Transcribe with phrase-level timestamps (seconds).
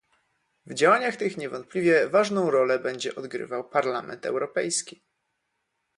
[0.65, 5.03] W działaniach tych niewątpliwie ważną rolę będzie odgrywał Parlament Europejski